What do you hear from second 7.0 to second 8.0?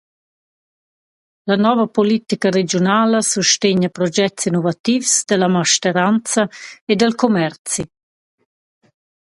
commerzi.